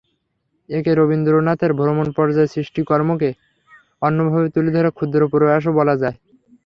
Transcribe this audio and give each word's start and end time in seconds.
একে 0.69 0.91
রবীন্দ্রনাথের 0.93 1.71
ভ্রমণপর্যায়ের 1.75 2.53
সৃষ্টিকর্মকে 2.55 3.29
অন্যভাবে 4.01 4.47
তুলে 4.55 4.69
ধরার 4.75 4.95
ক্ষুদ্র 4.97 5.21
প্রয়াসও 5.31 5.71
বলা 5.79 5.95
যায়। 6.01 6.17